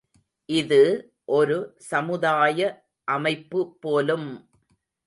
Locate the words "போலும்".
3.79-4.29